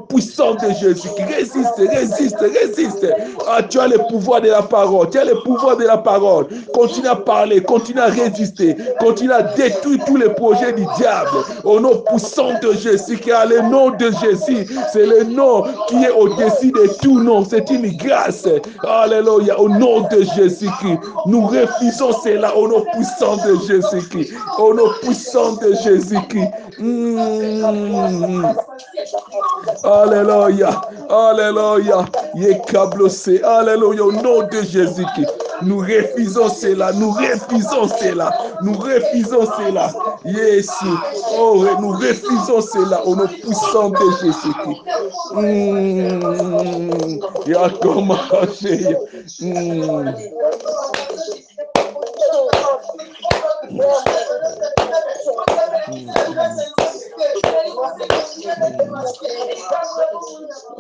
Puissant 0.10 0.56
de 0.56 0.72
Jésus. 0.74 1.08
Résiste, 1.20 1.78
résiste, 1.78 2.40
résiste. 2.40 3.08
Ah, 3.48 3.62
tu 3.62 3.80
as 3.80 3.88
le 3.88 4.00
pouvoir 4.10 4.42
de 4.42 4.50
la 4.50 4.64
parole. 4.64 5.10
Tu 5.12 5.20
as 5.20 5.26
le 5.26 5.36
pouvoir 5.44 5.78
de 5.78 5.86
la 5.86 5.98
parole. 5.98 6.48
Continue 6.74 7.08
à 7.08 7.16
parler, 7.16 7.62
continue 7.62 8.00
à 8.00 8.08
résister, 8.08 8.76
continue 9.00 9.32
à 9.32 9.44
détruire 9.44 10.04
tous 10.06 10.18
les 10.18 10.30
projets 10.30 10.74
du 10.74 10.86
diable. 10.98 11.30
Au 11.64 11.80
nom 11.80 12.04
puissant 12.10 12.60
de 12.60 12.74
Jésus, 12.74 13.18
car 13.18 13.46
le 13.46 13.62
nom 13.62 13.92
de 13.92 14.12
Jésus, 14.20 14.68
c'est 14.92 15.06
le 15.06 15.26
nom 15.26 15.64
qui 15.88 16.04
est 16.04 16.12
au-dessus 16.12 16.72
de 16.72 16.90
tout 17.02 17.20
nom. 17.20 17.46
C'est 17.46 17.70
une 17.70 17.96
grâce. 17.96 18.48
Alléluia. 18.84 19.60
Au 19.60 19.70
nom 19.70 20.02
de 20.10 20.24
Jésus-Christ, 20.36 21.00
nous 21.28 21.46
refusons 21.46 22.14
cela 22.24 22.56
au 22.58 22.68
nom 22.68 22.84
puissant 22.94 23.38
de 23.38 23.56
Jésus-Christ. 23.68 24.34
Au 24.58 24.74
nom 24.74 24.90
puissant 25.04 25.54
de 25.58 25.76
Jésus-Christ. 25.84 26.50
Mmh. 26.80 27.20
Alléluia. 30.02 30.70
Alléluia. 31.10 32.06
Yekablosé. 32.36 33.42
Alléluia. 33.44 34.04
Au 34.04 34.12
nom 34.12 34.44
de 34.48 34.62
Jésus-Christ. 34.62 35.30
Nous 35.62 35.80
refusons 35.80 36.50
cela. 36.50 36.94
Nous 36.94 37.12
refusons 37.12 37.88
cela. 37.88 38.32
Nous 38.62 38.74
refusons 38.74 39.46
cela. 39.58 39.92
Jésus. 40.26 40.98
Oh, 41.38 41.66
nous 41.82 41.92
refusons 41.92 42.62
cela 42.62 43.06
au 43.06 43.16
nom 43.16 43.28
puissant 43.28 43.90
de 43.90 44.06
Jésus-Christ. 44.22 44.82
Mmh. 49.42 50.39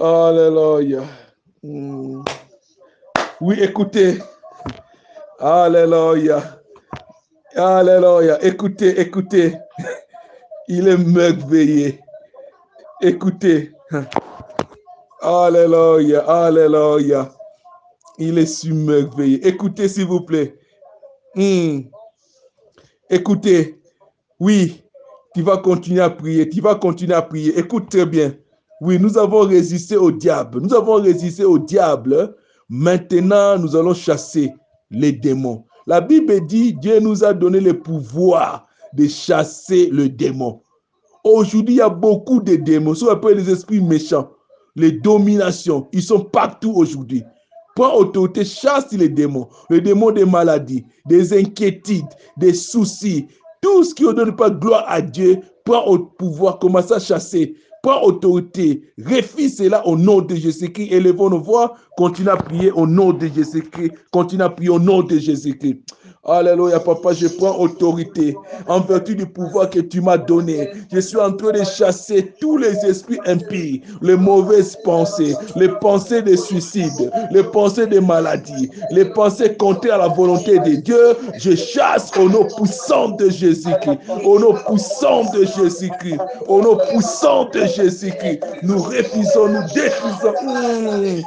Alléluia. 0.01 1.03
Mm. 1.61 2.23
Oui, 3.41 3.57
écoutez. 3.59 4.19
Alléluia. 5.39 6.61
Alléluia. 7.55 8.37
Écoutez, 8.41 8.99
écoutez. 8.99 9.57
Il 10.69 10.87
est 10.87 10.97
merveilleux. 10.97 11.95
Écoutez. 13.01 13.73
Alléluia. 15.21 16.21
Alléluia. 16.21 17.31
Il 18.17 18.37
est 18.37 18.45
submerveillé. 18.45 19.45
Écoutez, 19.45 19.89
s'il 19.89 20.05
vous 20.05 20.21
plaît. 20.21 20.55
Hmm. 21.35 21.81
Écoutez, 23.09 23.81
oui, 24.39 24.83
tu 25.33 25.41
vas 25.41 25.57
continuer 25.57 26.01
à 26.01 26.09
prier, 26.09 26.47
tu 26.49 26.61
vas 26.61 26.75
continuer 26.75 27.15
à 27.15 27.21
prier. 27.21 27.57
Écoute 27.57 27.89
très 27.89 28.05
bien. 28.05 28.33
Oui, 28.81 28.97
nous 28.99 29.17
avons 29.17 29.41
résisté 29.41 29.97
au 29.97 30.11
diable. 30.11 30.61
Nous 30.61 30.73
avons 30.73 30.95
résisté 30.95 31.43
au 31.43 31.59
diable. 31.59 32.35
Maintenant, 32.69 33.57
nous 33.57 33.75
allons 33.75 33.93
chasser 33.93 34.53
les 34.89 35.11
démons. 35.11 35.65
La 35.85 36.01
Bible 36.01 36.45
dit, 36.45 36.73
Dieu 36.73 36.99
nous 36.99 37.23
a 37.23 37.33
donné 37.33 37.59
le 37.59 37.79
pouvoir 37.79 38.67
de 38.93 39.07
chasser 39.07 39.89
le 39.91 40.07
démon. 40.07 40.61
Aujourd'hui, 41.23 41.75
il 41.75 41.77
y 41.77 41.81
a 41.81 41.89
beaucoup 41.89 42.39
de 42.41 42.55
démons, 42.55 42.93
ce 42.93 43.05
qu'on 43.05 43.11
appelle 43.11 43.37
les 43.37 43.49
esprits 43.49 43.81
méchants, 43.81 44.31
les 44.75 44.91
dominations. 44.91 45.87
Ils 45.91 46.03
sont 46.03 46.21
partout 46.21 46.71
aujourd'hui. 46.75 47.23
Prends 47.75 47.95
autorité, 47.95 48.45
chasse 48.45 48.91
les 48.93 49.09
démons, 49.09 49.47
les 49.69 49.81
démons 49.81 50.11
des 50.11 50.25
maladies, 50.25 50.85
des 51.05 51.37
inquiétudes, 51.37 52.05
des 52.37 52.53
soucis, 52.53 53.27
tout 53.61 53.83
ce 53.83 53.93
qui 53.93 54.03
ne 54.03 54.11
donne 54.13 54.35
pas 54.35 54.49
gloire 54.49 54.85
à 54.87 55.01
Dieu, 55.01 55.39
prends 55.65 55.85
au 55.85 55.99
pouvoir, 55.99 56.59
commence 56.59 56.91
à 56.91 56.99
chasser, 56.99 57.55
prends 57.81 58.03
autorité, 58.03 58.81
refuse 58.97 59.57
cela 59.57 59.85
au 59.87 59.97
nom 59.97 60.21
de 60.21 60.35
Jésus-Christ, 60.35 60.91
élevons 60.91 61.29
nos 61.29 61.39
voix, 61.39 61.75
continue 61.97 62.29
à 62.29 62.37
prier 62.37 62.71
au 62.71 62.85
nom 62.87 63.13
de 63.13 63.27
Jésus-Christ, 63.27 63.93
continue 64.11 64.43
à 64.43 64.49
prier 64.49 64.69
au 64.69 64.79
nom 64.79 65.03
de 65.03 65.17
Jésus-Christ. 65.17 65.81
Alléluia, 66.25 66.81
papa, 66.81 67.13
je 67.13 67.27
prends 67.27 67.57
autorité 67.57 68.35
en 68.67 68.81
vertu 68.81 69.15
du 69.15 69.25
pouvoir 69.25 69.69
que 69.69 69.79
tu 69.79 70.01
m'as 70.01 70.17
donné. 70.17 70.69
Je 70.91 70.99
suis 70.99 71.17
en 71.17 71.31
train 71.31 71.53
de 71.53 71.63
chasser 71.63 72.33
tous 72.41 72.57
les 72.57 72.75
esprits 72.85 73.19
impies, 73.25 73.81
les 74.01 74.17
mauvaises 74.17 74.75
pensées, 74.83 75.33
les 75.55 75.69
pensées 75.69 76.21
de 76.21 76.35
suicide, 76.35 77.09
les 77.31 77.43
pensées 77.43 77.87
de 77.87 77.99
maladie, 77.99 78.69
les 78.91 79.05
pensées 79.05 79.55
contraires 79.55 79.95
à 79.95 79.97
la 79.99 80.07
volonté 80.09 80.59
de 80.59 80.75
Dieu. 80.81 81.15
Je 81.37 81.55
chasse 81.55 82.11
au 82.17 82.27
nom 82.27 82.45
puissant 82.57 83.09
de 83.11 83.29
Jésus-Christ, 83.29 83.99
au 84.25 84.39
nom 84.39 84.55
puissant 84.67 85.23
de 85.31 85.45
Jésus-Christ, 85.45 86.19
au 86.47 86.61
nom 86.61 86.77
puissant 86.91 87.45
de 87.45 87.61
Jésus-Christ. 87.61 88.41
Nous 88.61 88.77
refusons, 88.77 89.47
nous 89.47 89.63
détruisons. 89.73 90.33
Mmh. 90.43 91.21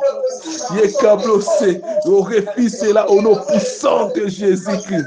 Nous 2.06 2.20
refusons 2.20 2.92
là 2.92 3.10
au 3.10 3.22
nom 3.22 3.36
puissant 3.36 4.10
de 4.14 4.28
Mmh. 4.90 5.02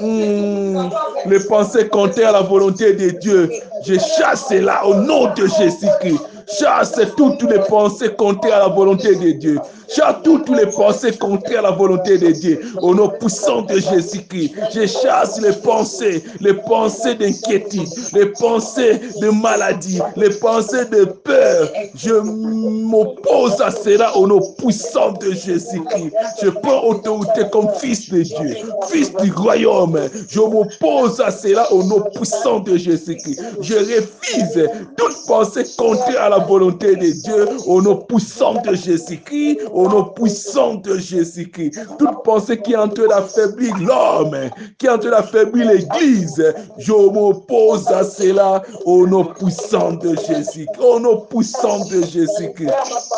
Mmh. 0.00 0.90
Les 1.26 1.40
pensées 1.40 1.88
contraires 1.88 2.30
à 2.30 2.32
la 2.32 2.42
volonté 2.42 2.92
de 2.94 3.10
Dieu, 3.10 3.50
je 3.84 3.94
chasse 3.94 4.46
cela 4.48 4.84
au 4.86 4.94
nom 4.94 5.32
de 5.34 5.46
Jésus-Christ. 5.46 6.20
Chasse 6.58 7.00
toutes 7.16 7.42
les 7.42 7.60
pensées 7.60 8.12
contraires 8.14 8.56
à 8.56 8.68
la 8.68 8.74
volonté 8.74 9.14
de 9.14 9.30
Dieu. 9.32 9.58
Chasse 9.94 10.16
toutes 10.22 10.48
les 10.50 10.66
pensées 10.66 11.12
contraires 11.12 11.60
à 11.60 11.62
la 11.62 11.70
volonté 11.70 12.18
de 12.18 12.30
Dieu. 12.30 12.60
Au 12.80 12.94
nom 12.94 13.08
puissant 13.08 13.62
de 13.62 13.78
Jésus-Christ. 13.78 14.54
Je 14.74 14.86
chasse 14.86 15.40
les 15.40 15.52
pensées, 15.52 16.22
les 16.40 16.54
pensées 16.54 17.14
d'inquiétude, 17.14 17.88
les 18.14 18.26
pensées 18.26 19.00
de 19.20 19.30
maladie, 19.30 20.00
les 20.16 20.30
pensées 20.30 20.84
de 20.86 21.04
peur. 21.04 21.70
Je 21.94 22.14
m'oppose 22.14 23.60
à 23.60 23.70
cela 23.70 24.16
au 24.16 24.26
nom 24.26 24.40
puissant 24.58 25.12
de 25.12 25.32
Jésus-Christ. 25.32 26.14
Je 26.42 26.50
prends 26.50 26.84
autorité 26.84 27.42
comme 27.50 27.68
fils 27.80 28.10
de 28.10 28.22
Dieu, 28.22 28.56
fils 28.88 29.12
du 29.16 29.32
royaume. 29.32 29.98
Je 30.28 30.40
m'oppose 30.40 31.20
à 31.20 31.30
cela 31.30 31.72
au 31.72 31.82
nom 31.82 32.02
puissant 32.14 32.60
de 32.60 32.76
Jésus-Christ. 32.76 33.40
Je 33.60 33.74
refuse 33.74 34.68
toute 34.96 35.16
pensée 35.26 35.64
contraire 35.76 36.22
à 36.22 36.28
la 36.28 36.38
volonté 36.38 36.96
de 36.96 37.10
Dieu 37.10 37.48
au 37.66 37.82
nom 37.82 37.96
puissant 37.96 38.54
de 38.62 38.74
Jésus-Christ, 38.74 39.58
au 39.80 39.88
nom 39.88 40.04
puissant 40.04 40.74
de 40.74 40.98
Jésus-Christ. 40.98 41.80
Toute 41.98 42.22
pensée 42.22 42.58
qui 42.60 42.72
est 42.72 42.76
en 42.76 42.88
train 42.88 43.08
d'affaiblir 43.08 43.76
l'homme, 43.78 44.36
qui 44.78 44.86
est 44.86 44.90
en 44.90 44.98
train 44.98 45.10
d'affaiblir 45.10 45.70
l'Église, 45.70 46.42
je 46.78 46.92
m'oppose 46.92 47.86
à 47.88 48.04
cela 48.04 48.62
au 48.84 49.06
nom 49.06 49.24
puissant 49.24 49.92
de 49.92 50.14
Jésus-Christ. 50.16 50.80
Au 50.80 51.00
nom 51.00 51.22
puissant 51.22 51.84
de 51.86 52.02
Jésus-Christ. 52.02 52.74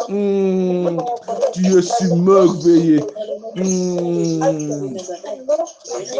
Hmm, 0.08 0.98
tu 1.52 1.78
es 1.78 1.82
submerveillé. 1.82 3.00
Hmm. 3.56 4.96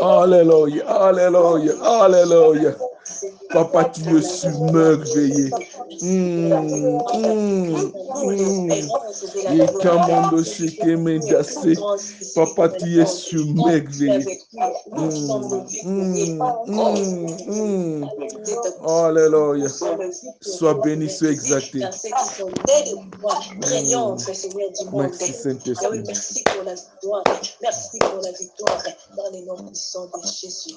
Alléluia, 0.02 0.84
Alléluia, 0.86 1.72
Alléluia. 1.82 2.74
Papa, 3.50 3.84
tu 3.84 4.16
es 4.16 4.22
submerveillé. 4.22 5.50
Hmm, 6.00 6.52
qui 10.80 10.96
m'est 10.96 11.18
dassé, 11.18 11.74
Papa, 12.34 12.68
tu 12.68 13.00
es 13.00 13.06
submerveillé. 13.06 14.40
Hmm, 14.90 15.08
hmm, 16.66 17.26
hmm. 17.48 18.06
Alléluia. 18.86 19.68
Sois 20.40 20.74
béni, 20.74 21.08
sois 21.08 21.30
exalté. 21.30 21.80
Merci, 24.94 25.32
Saint-Esprit. 25.32 26.02
Merci 26.06 26.44
pour 26.44 26.64
la 26.64 26.74
victoire. 26.74 27.22
Merci 27.62 27.98
pour 27.98 28.20
la 28.22 28.32
victoire 28.32 28.82
dans 29.16 29.30
les 29.32 29.42
noms 29.44 29.64
puissants 29.66 30.06
de 30.06 30.28
Jésus. 30.28 30.74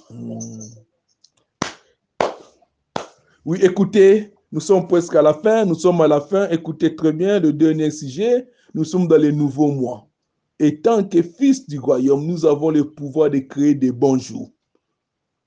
Oui, 3.45 3.59
écoutez, 3.61 4.34
nous 4.55 4.61
sommes 4.61 4.87
presque 4.87 5.13
à 5.15 5.21
la 5.21 5.33
fin. 5.33 5.65
Nous 5.65 5.75
sommes 5.75 5.99
à 5.99 6.07
la 6.07 6.21
fin. 6.21 6.47
Écoutez 6.47 6.95
très 6.95 7.11
bien 7.11 7.41
le 7.41 7.51
dernier 7.51 7.91
sujet. 7.91 8.47
Nous 8.73 8.85
sommes 8.85 9.05
dans 9.05 9.17
les 9.17 9.33
nouveaux 9.33 9.69
mois. 9.69 10.07
Et 10.59 10.79
tant 10.79 11.03
que 11.03 11.21
fils 11.21 11.67
du 11.67 11.77
royaume, 11.77 12.25
nous 12.25 12.45
avons 12.45 12.69
le 12.69 12.89
pouvoir 12.89 13.29
de 13.29 13.39
créer 13.39 13.75
des 13.75 13.91
bons 13.91 14.17
jours. 14.17 14.53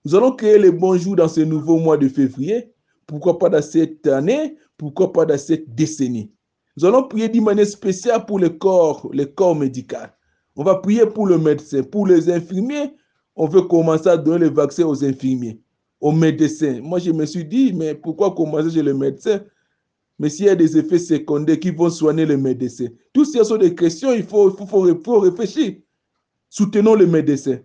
Nous 0.04 0.14
allons 0.14 0.32
créer 0.32 0.58
les 0.58 0.70
bons 0.70 0.98
jours 0.98 1.16
dans 1.16 1.26
ce 1.26 1.40
nouveau 1.40 1.78
mois 1.78 1.96
de 1.96 2.06
février. 2.06 2.70
Pourquoi 3.06 3.38
pas 3.38 3.48
dans 3.48 3.62
cette 3.62 4.06
année? 4.06 4.58
Pourquoi 4.76 5.10
pas 5.10 5.24
dans 5.24 5.38
cette 5.38 5.74
décennie? 5.74 6.30
Nous 6.76 6.84
allons 6.84 7.08
prier 7.08 7.30
d'une 7.30 7.44
manière 7.44 7.66
spéciale 7.66 8.26
pour 8.26 8.38
le 8.38 8.50
corps, 8.50 9.08
le 9.14 9.24
corps 9.24 9.56
médical. 9.56 10.12
On 10.54 10.64
va 10.64 10.74
prier 10.74 11.06
pour 11.06 11.26
le 11.26 11.38
médecin, 11.38 11.82
pour 11.82 12.06
les 12.06 12.30
infirmiers. 12.30 12.92
On 13.36 13.46
veut 13.46 13.62
commencer 13.62 14.08
à 14.08 14.18
donner 14.18 14.44
les 14.44 14.52
vaccins 14.52 14.84
aux 14.84 15.02
infirmiers, 15.02 15.62
aux 16.00 16.12
médecins. 16.12 16.80
Moi, 16.80 16.98
je 16.98 17.10
me 17.10 17.26
suis 17.26 17.44
dit, 17.44 17.72
mais 17.72 17.94
pourquoi 17.94 18.34
commencer 18.34 18.70
chez 18.70 18.82
le 18.82 18.94
médecin? 18.94 19.40
Mais 20.18 20.28
s'il 20.28 20.46
y 20.46 20.48
a 20.48 20.56
des 20.56 20.76
effets 20.76 20.98
secondaires 20.98 21.60
qui 21.60 21.70
vont 21.70 21.90
soigner 21.90 22.26
les 22.26 22.36
médecins, 22.36 22.88
toutes 23.12 23.28
ces 23.28 23.44
sont 23.44 23.56
des 23.56 23.74
questions, 23.74 24.12
il 24.12 24.24
faut, 24.24 24.50
faut, 24.50 24.66
faut, 24.66 25.20
réfléchir. 25.20 25.76
Soutenons 26.48 26.94
les 26.94 27.06
médecins. 27.06 27.58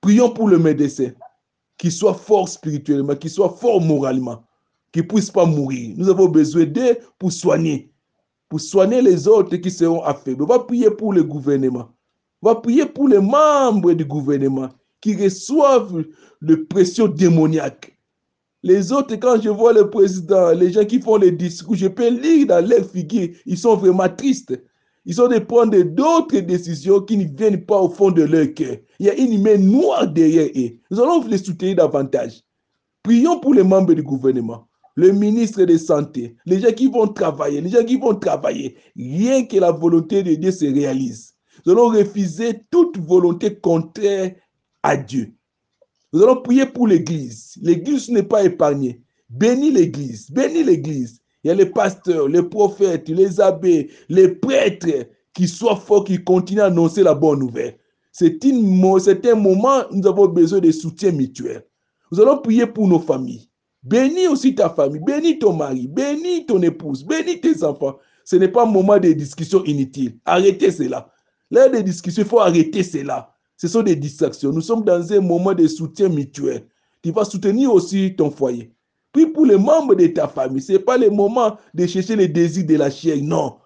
Prions 0.00 0.30
pour 0.30 0.48
le 0.48 0.58
médecin, 0.58 1.10
qu'il 1.76 1.92
soit 1.92 2.14
fort 2.14 2.48
spirituellement, 2.48 3.14
qu'il 3.14 3.30
soit 3.30 3.50
fort 3.50 3.80
moralement, 3.80 4.44
qu'il 4.92 5.02
ne 5.02 5.08
puisse 5.08 5.30
pas 5.30 5.44
mourir. 5.44 5.94
Nous 5.96 6.08
avons 6.08 6.28
besoin 6.28 6.64
d'eux 6.64 6.96
pour 7.18 7.32
soigner, 7.32 7.92
pour 8.48 8.60
soigner 8.60 9.02
les 9.02 9.26
autres 9.28 9.56
qui 9.56 9.70
seront 9.70 10.02
affaiblis. 10.02 10.42
On 10.42 10.46
va 10.46 10.60
prier 10.60 10.90
pour 10.90 11.12
le 11.12 11.24
gouvernement. 11.24 11.90
On 12.40 12.48
va 12.48 12.54
prier 12.54 12.86
pour 12.86 13.08
les 13.08 13.18
membres 13.18 13.92
du 13.92 14.04
gouvernement 14.04 14.68
qui 15.06 15.14
reçoivent 15.14 16.04
les 16.42 16.56
pressions 16.56 17.06
démoniaques. 17.06 17.96
Les 18.64 18.90
autres, 18.90 19.14
quand 19.14 19.40
je 19.40 19.50
vois 19.50 19.72
le 19.72 19.88
président, 19.88 20.50
les 20.50 20.72
gens 20.72 20.84
qui 20.84 21.00
font 21.00 21.16
les 21.16 21.30
discours, 21.30 21.76
je 21.76 21.86
peux 21.86 22.08
lire 22.08 22.48
dans 22.48 22.68
leur 22.68 22.84
figure, 22.84 23.28
ils 23.46 23.56
sont 23.56 23.76
vraiment 23.76 24.08
tristes. 24.08 24.60
Ils 25.04 25.22
ont 25.22 25.28
de 25.28 25.38
prendre 25.38 25.80
d'autres 25.80 26.40
décisions 26.40 27.00
qui 27.00 27.16
ne 27.16 27.24
viennent 27.24 27.64
pas 27.64 27.80
au 27.80 27.88
fond 27.88 28.10
de 28.10 28.24
leur 28.24 28.52
cœur. 28.54 28.78
Il 28.98 29.06
y 29.06 29.10
a 29.10 29.14
une 29.14 29.40
main 29.40 29.58
noire 29.58 30.08
derrière 30.08 30.48
eux. 30.56 30.70
Nous 30.90 31.00
allons 31.00 31.24
les 31.28 31.38
soutenir 31.38 31.76
davantage. 31.76 32.42
Prions 33.04 33.38
pour 33.38 33.54
les 33.54 33.62
membres 33.62 33.94
du 33.94 34.02
gouvernement, 34.02 34.66
le 34.96 35.12
ministre 35.12 35.62
de 35.62 35.76
Santé, 35.76 36.34
les 36.46 36.58
gens 36.58 36.72
qui 36.72 36.88
vont 36.88 37.06
travailler, 37.06 37.60
les 37.60 37.70
gens 37.70 37.84
qui 37.84 37.96
vont 37.96 38.16
travailler. 38.16 38.74
Rien 38.96 39.44
que 39.44 39.58
la 39.58 39.70
volonté 39.70 40.24
de 40.24 40.34
Dieu 40.34 40.50
se 40.50 40.64
réalise. 40.64 41.34
Nous 41.64 41.72
allons 41.72 41.90
refuser 41.90 42.62
toute 42.72 42.98
volonté 42.98 43.54
contraire 43.54 44.34
à 44.86 44.96
Dieu. 44.96 45.34
Nous 46.12 46.22
allons 46.22 46.40
prier 46.42 46.64
pour 46.64 46.86
l'Église. 46.86 47.58
L'Église 47.60 48.08
n'est 48.08 48.22
pas 48.22 48.44
épargnée. 48.44 49.02
Bénis 49.28 49.72
l'Église. 49.72 50.30
Bénis 50.30 50.62
l'Église. 50.62 51.20
Il 51.42 51.48
y 51.48 51.50
a 51.50 51.54
les 51.54 51.66
pasteurs, 51.66 52.28
les 52.28 52.42
prophètes, 52.42 53.08
les 53.08 53.40
abbés, 53.40 53.90
les 54.08 54.28
prêtres 54.28 55.08
qui 55.34 55.48
soient 55.48 55.76
forts, 55.76 56.04
qui 56.04 56.22
continuent 56.22 56.60
à 56.60 56.66
annoncer 56.66 57.02
la 57.02 57.14
bonne 57.14 57.40
nouvelle. 57.40 57.76
C'est 58.12 58.44
un 58.46 59.34
moment 59.34 59.82
où 59.90 59.96
nous 59.96 60.06
avons 60.06 60.28
besoin 60.28 60.60
de 60.60 60.70
soutien 60.70 61.10
mutuel. 61.10 61.64
Nous 62.10 62.20
allons 62.20 62.38
prier 62.38 62.66
pour 62.66 62.86
nos 62.86 63.00
familles. 63.00 63.50
Bénis 63.82 64.28
aussi 64.28 64.54
ta 64.54 64.70
famille. 64.70 65.02
Bénis 65.04 65.38
ton 65.38 65.52
mari. 65.52 65.88
Bénis 65.88 66.46
ton 66.46 66.62
épouse. 66.62 67.04
Bénis 67.04 67.40
tes 67.40 67.62
enfants. 67.64 67.98
Ce 68.24 68.36
n'est 68.36 68.48
pas 68.48 68.62
un 68.62 68.70
moment 68.70 68.98
de 68.98 69.12
discussion 69.12 69.64
inutile. 69.64 70.16
Arrêtez 70.24 70.70
cela. 70.70 71.12
L'heure 71.50 71.70
des 71.70 71.82
discussions, 71.82 72.22
il 72.22 72.28
faut 72.28 72.40
arrêter 72.40 72.82
cela. 72.82 73.35
Ce 73.56 73.68
sont 73.68 73.82
des 73.82 73.96
distractions. 73.96 74.52
Nous 74.52 74.60
sommes 74.60 74.84
dans 74.84 75.12
un 75.12 75.20
moment 75.20 75.54
de 75.54 75.66
soutien 75.66 76.08
mutuel. 76.08 76.66
Tu 77.02 77.10
vas 77.10 77.24
soutenir 77.24 77.72
aussi 77.72 78.14
ton 78.16 78.30
foyer. 78.30 78.72
Puis 79.12 79.26
pour 79.26 79.46
les 79.46 79.56
membres 79.56 79.94
de 79.94 80.06
ta 80.08 80.28
famille, 80.28 80.60
ce 80.60 80.72
n'est 80.72 80.78
pas 80.78 80.98
le 80.98 81.08
moment 81.08 81.56
de 81.72 81.86
chercher 81.86 82.16
les 82.16 82.28
désirs 82.28 82.66
de 82.66 82.74
la 82.76 82.90
chair. 82.90 83.16
Non. 83.22 83.56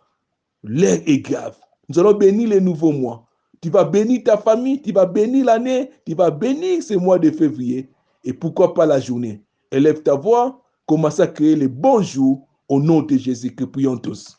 L'heure 0.62 0.98
est 1.06 1.18
grave. 1.18 1.56
Nous 1.88 1.98
allons 1.98 2.12
bénir 2.14 2.50
les 2.50 2.60
nouveaux 2.60 2.92
mois. 2.92 3.26
Tu 3.60 3.68
vas 3.68 3.84
bénir 3.84 4.22
ta 4.24 4.38
famille, 4.38 4.80
tu 4.80 4.92
vas 4.92 5.06
bénir 5.06 5.46
l'année, 5.46 5.90
tu 6.06 6.14
vas 6.14 6.30
bénir 6.30 6.82
ce 6.82 6.94
mois 6.94 7.18
de 7.18 7.30
février. 7.30 7.90
Et 8.24 8.32
pourquoi 8.32 8.74
pas 8.74 8.86
la 8.86 9.00
journée? 9.00 9.42
Élève 9.72 10.02
ta 10.02 10.14
voix, 10.14 10.62
commence 10.86 11.20
à 11.20 11.26
créer 11.26 11.56
les 11.56 11.68
bons 11.68 12.02
jours 12.02 12.46
au 12.68 12.80
nom 12.80 13.02
de 13.02 13.16
Jésus. 13.16 13.54
Que 13.54 13.64
prions 13.64 13.98
tous. 13.98 14.36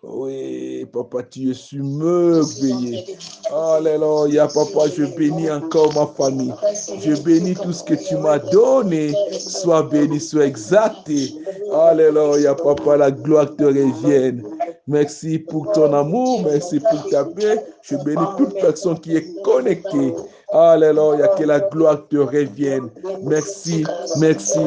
Oui, 0.00 0.86
papa, 0.92 1.24
tu 1.24 1.50
es 1.50 1.54
submerveillé. 1.54 3.04
Alléluia, 3.52 4.46
papa, 4.46 4.86
je 4.96 5.04
bénis 5.16 5.50
encore 5.50 5.92
ma 5.92 6.06
famille. 6.06 6.54
Je 7.00 7.20
bénis 7.20 7.54
tout 7.56 7.72
ce 7.72 7.82
que 7.82 7.94
tu 7.94 8.16
m'as 8.16 8.38
donné. 8.38 9.12
Sois 9.32 9.82
béni, 9.82 10.20
sois 10.20 10.46
exalté. 10.46 11.34
Alléluia, 11.72 12.54
papa, 12.54 12.96
la 12.96 13.10
gloire 13.10 13.56
te 13.56 13.64
revienne. 13.64 14.44
Merci 14.86 15.40
pour 15.40 15.72
ton 15.72 15.92
amour, 15.92 16.42
merci 16.44 16.78
pour 16.78 17.10
ta 17.10 17.24
paix. 17.24 17.60
Je 17.82 17.96
bénis 17.96 18.24
toute 18.36 18.54
personne 18.54 19.00
qui 19.00 19.16
est 19.16 19.42
connectée. 19.42 20.14
Alléluia, 20.52 21.26
que 21.36 21.42
la 21.42 21.58
gloire 21.58 22.06
te 22.08 22.18
revienne. 22.18 22.88
Merci, 23.24 23.84
merci, 24.16 24.60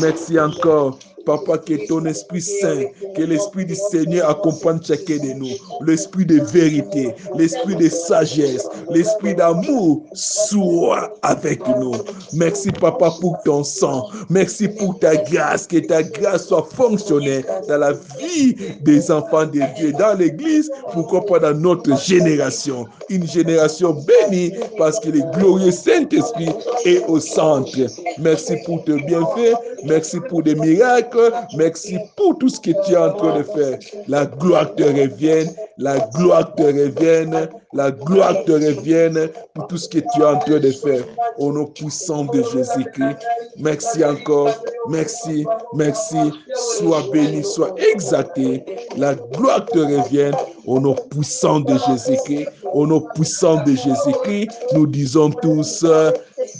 merci 0.00 0.40
encore. 0.40 0.98
Papa, 1.28 1.58
que 1.58 1.86
ton 1.86 2.06
Esprit 2.06 2.40
Saint, 2.40 2.84
que 3.14 3.22
l'Esprit 3.22 3.66
du 3.66 3.74
Seigneur 3.74 4.30
accompagne 4.30 4.80
chacun 4.82 5.18
de 5.18 5.34
nous. 5.34 5.50
L'Esprit 5.86 6.24
de 6.24 6.40
vérité, 6.40 7.14
l'Esprit 7.36 7.76
de 7.76 7.86
sagesse, 7.90 8.66
l'Esprit 8.90 9.34
d'amour 9.34 10.04
soit 10.14 11.12
avec 11.20 11.60
nous. 11.68 11.92
Merci, 12.32 12.72
Papa, 12.72 13.12
pour 13.20 13.36
ton 13.44 13.62
sang. 13.62 14.08
Merci 14.30 14.68
pour 14.68 14.98
ta 15.00 15.16
grâce, 15.16 15.66
que 15.66 15.76
ta 15.76 16.02
grâce 16.02 16.46
soit 16.46 16.66
fonctionnelle 16.74 17.44
dans 17.68 17.76
la 17.76 17.92
vie 17.92 18.56
des 18.80 19.10
enfants 19.10 19.44
de 19.44 19.60
Dieu, 19.76 19.92
dans 19.92 20.16
l'Église, 20.18 20.70
pourquoi 20.94 21.26
pas 21.26 21.40
dans 21.40 21.54
notre 21.54 21.94
génération. 21.98 22.86
Une 23.10 23.26
génération 23.26 23.92
bénie 23.92 24.52
parce 24.78 24.98
que 25.00 25.10
le 25.10 25.20
glorieux 25.38 25.72
Saint-Esprit 25.72 26.48
est 26.86 27.04
au 27.06 27.20
centre. 27.20 27.76
Merci 28.18 28.54
pour 28.64 28.82
tes 28.84 28.96
bienfaits. 29.02 29.56
Merci 29.84 30.20
pour 30.30 30.42
des 30.42 30.54
miracles. 30.54 31.17
Merci 31.56 31.98
pour 32.16 32.38
tout 32.38 32.48
ce 32.48 32.60
que 32.60 32.70
tu 32.84 32.92
es 32.92 32.96
en 32.96 33.12
train 33.12 33.38
de 33.38 33.42
faire. 33.42 33.78
La 34.06 34.26
gloire 34.26 34.74
te 34.74 34.82
revienne. 34.82 35.48
La 35.78 35.98
gloire 36.14 36.54
te 36.54 36.62
revienne. 36.62 37.48
La 37.72 37.90
gloire 37.90 38.44
te 38.44 38.52
revienne 38.52 39.28
pour 39.54 39.66
tout 39.68 39.76
ce 39.76 39.88
que 39.88 39.98
tu 39.98 40.20
es 40.20 40.24
en 40.24 40.38
train 40.38 40.58
de 40.58 40.70
faire. 40.70 41.04
Au 41.38 41.52
nom 41.52 41.66
puissant 41.66 42.24
de 42.24 42.42
Jésus-Christ. 42.42 43.18
Merci 43.58 44.04
encore. 44.04 44.50
Merci. 44.88 45.44
Merci. 45.74 46.32
Sois 46.78 47.04
béni, 47.12 47.44
sois 47.44 47.74
exalté. 47.92 48.64
La 48.96 49.14
gloire 49.14 49.66
te 49.66 49.78
revienne. 49.78 50.34
Au 50.66 50.80
nom 50.80 50.94
puissant 51.10 51.60
de 51.60 51.74
Jésus-Christ. 51.88 52.48
Au 52.72 52.86
nom 52.86 53.00
puissant 53.14 53.62
de 53.64 53.72
Jésus-Christ. 53.72 54.50
Nous 54.74 54.86
disons 54.86 55.30
tous 55.30 55.84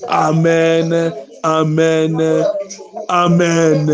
Amen. 0.09 1.12
Amen. 1.42 2.44
Amen. 3.09 3.88